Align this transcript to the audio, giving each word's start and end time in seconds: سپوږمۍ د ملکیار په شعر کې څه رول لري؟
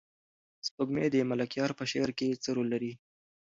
سپوږمۍ 0.67 1.07
د 1.11 1.15
ملکیار 1.31 1.71
په 1.79 1.83
شعر 1.91 2.09
کې 2.17 2.39
څه 2.43 2.49
رول 2.55 2.67
لري؟ 2.73 2.91